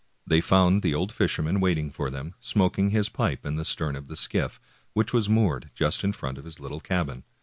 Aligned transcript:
They 0.25 0.41
found 0.41 0.81
the 0.81 0.95
old 0.95 1.11
fisherman 1.11 1.59
waiting 1.59 1.91
for 1.91 2.09
them, 2.09 2.33
smoking 2.39 2.89
his 2.89 3.07
pipe 3.07 3.45
in 3.45 3.55
the 3.55 3.63
stern 3.63 3.95
of 3.95 4.07
the 4.07 4.15
skiff, 4.15 4.59
which 4.93 5.13
was 5.13 5.29
moored 5.29 5.69
just 5.75 6.03
in 6.03 6.11
front 6.11 6.39
of 6.39 6.43
his 6.43 6.59
little 6.59 6.79
cabin. 6.79 7.23